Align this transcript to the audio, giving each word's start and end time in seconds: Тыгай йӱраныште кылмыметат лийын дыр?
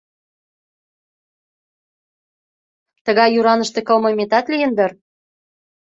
Тыгай 3.05 3.29
йӱраныште 3.33 3.79
кылмыметат 3.87 4.45
лийын 4.51 4.71
дыр? 4.77 4.91